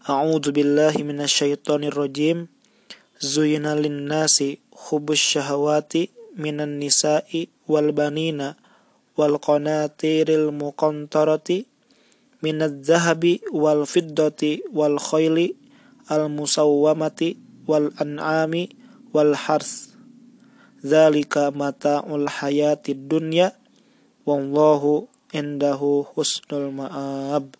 [0.00, 2.48] A'udzu billahi minasyaitonir rajim.
[3.20, 6.08] Zuyina lin-nasi hubbus syahawati
[6.40, 8.56] minan nisa'i wal banina
[9.12, 11.68] wal qanatiril muqantarati
[12.40, 15.52] minadz zahabi wal fiddati wal khayli
[16.08, 17.36] al musawwamati
[17.68, 18.72] wal an'ami
[19.12, 19.92] wal harth.
[20.80, 23.52] Dzalika mata'ul hayatid dunya
[24.24, 27.52] wallahu indahu husnul ma'ab.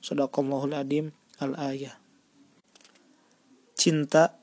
[0.00, 1.96] Sadaqallahul adim al-ayah.
[3.74, 4.36] Cinta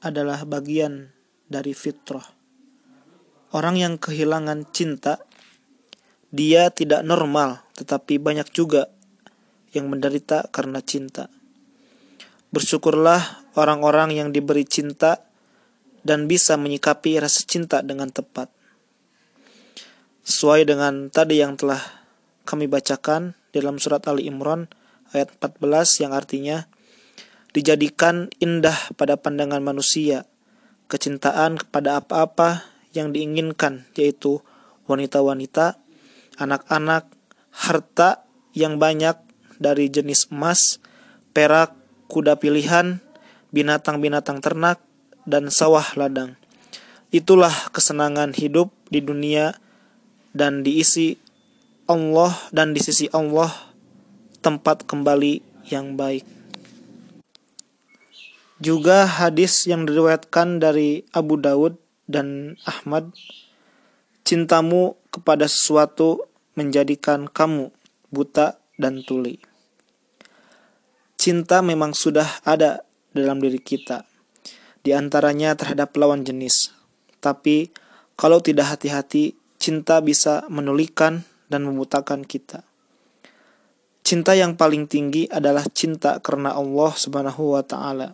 [0.00, 1.12] adalah bagian
[1.46, 2.24] dari fitrah.
[3.54, 5.22] Orang yang kehilangan cinta,
[6.34, 8.90] dia tidak normal, tetapi banyak juga
[9.70, 11.30] yang menderita karena cinta.
[12.50, 15.22] Bersyukurlah orang-orang yang diberi cinta
[16.02, 18.50] dan bisa menyikapi rasa cinta dengan tepat
[20.24, 21.78] sesuai dengan tadi yang telah
[22.48, 24.72] kami bacakan dalam surat Ali Imran
[25.14, 26.66] ayat 14 yang artinya
[27.54, 30.26] dijadikan indah pada pandangan manusia
[30.90, 34.42] kecintaan kepada apa-apa yang diinginkan yaitu
[34.90, 35.80] wanita-wanita,
[36.36, 37.08] anak-anak,
[37.54, 39.16] harta yang banyak
[39.56, 40.82] dari jenis emas,
[41.32, 41.72] perak,
[42.10, 43.00] kuda pilihan,
[43.54, 44.82] binatang-binatang ternak,
[45.24, 46.36] dan sawah ladang.
[47.14, 49.56] Itulah kesenangan hidup di dunia
[50.34, 51.16] dan diisi
[51.86, 53.73] Allah dan di sisi Allah
[54.44, 55.40] tempat kembali
[55.72, 56.28] yang baik.
[58.60, 63.16] Juga hadis yang diriwayatkan dari Abu Daud dan Ahmad,
[64.20, 66.28] cintamu kepada sesuatu
[66.60, 67.72] menjadikan kamu
[68.12, 69.40] buta dan tuli.
[71.16, 72.84] Cinta memang sudah ada
[73.16, 74.04] dalam diri kita,
[74.84, 76.76] di antaranya terhadap lawan jenis.
[77.24, 77.72] Tapi
[78.12, 82.60] kalau tidak hati-hati, cinta bisa menulikan dan membutakan kita.
[84.04, 88.12] Cinta yang paling tinggi adalah cinta karena Allah Subhanahu wa taala.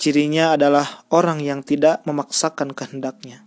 [0.00, 3.44] Cirinya adalah orang yang tidak memaksakan kehendaknya.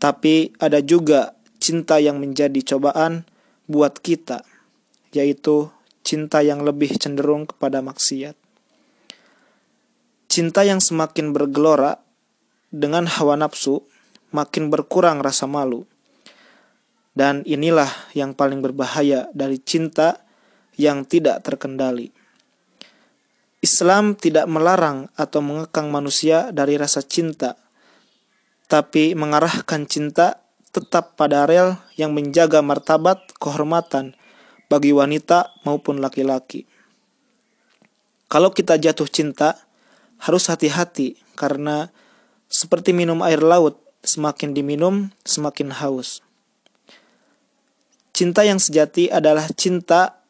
[0.00, 3.28] Tapi ada juga cinta yang menjadi cobaan
[3.68, 4.48] buat kita,
[5.12, 5.68] yaitu
[6.00, 8.32] cinta yang lebih cenderung kepada maksiat.
[10.32, 12.00] Cinta yang semakin bergelora
[12.72, 13.84] dengan hawa nafsu
[14.32, 15.84] makin berkurang rasa malu.
[17.18, 20.22] Dan inilah yang paling berbahaya dari cinta
[20.78, 22.14] yang tidak terkendali.
[23.58, 27.58] Islam tidak melarang atau mengekang manusia dari rasa cinta,
[28.70, 34.14] tapi mengarahkan cinta tetap pada rel yang menjaga martabat kehormatan
[34.70, 36.70] bagi wanita maupun laki-laki.
[38.30, 39.58] Kalau kita jatuh cinta,
[40.22, 41.90] harus hati-hati karena
[42.46, 46.22] seperti minum air laut, semakin diminum, semakin haus.
[48.18, 50.26] Cinta yang sejati adalah cinta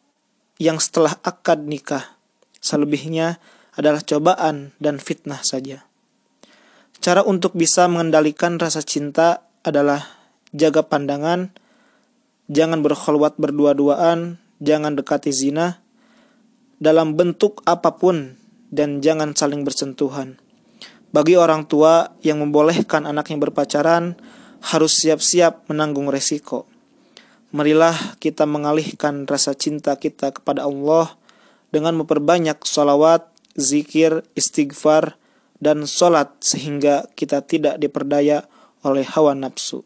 [0.61, 2.21] yang setelah akad nikah.
[2.61, 3.41] Selebihnya
[3.73, 5.89] adalah cobaan dan fitnah saja.
[7.01, 10.05] Cara untuk bisa mengendalikan rasa cinta adalah
[10.53, 11.49] jaga pandangan,
[12.53, 15.81] jangan berkhulwat berdua-duaan, jangan dekati zina,
[16.77, 18.37] dalam bentuk apa pun,
[18.69, 20.37] dan jangan saling bersentuhan.
[21.09, 24.21] Bagi orang tua yang membolehkan anaknya berpacaran,
[24.77, 26.69] harus siap-siap menanggung resiko.
[27.49, 31.17] Marilah kita mengalihkan rasa cinta kita kepada Allah
[31.73, 33.25] dengan memperbanyak salawat,
[33.57, 35.17] zikir, istighfar,
[35.57, 38.45] dan solat sehingga kita tidak diperdaya
[38.87, 39.83] oleh hawa nafsu.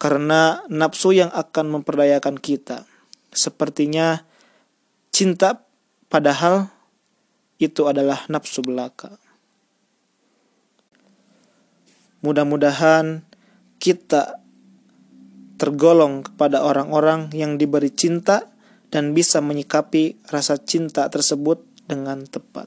[0.00, 2.88] Karena nafsu yang akan memperdayakan kita.
[3.30, 4.26] Sepertinya
[5.14, 5.62] cinta
[6.10, 6.72] padahal
[7.62, 9.22] itu adalah nafsu belaka.
[12.26, 13.22] Mudah-mudahan
[13.78, 14.41] kita
[15.62, 18.50] tergolong kepada orang-orang yang diberi cinta
[18.90, 22.66] dan bisa menyikapi rasa cinta tersebut dengan tepat.